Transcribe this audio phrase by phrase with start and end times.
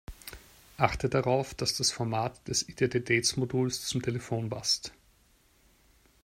[0.77, 4.93] Achte darauf, dass das Format des Identitätsmoduls zum Telefon passt.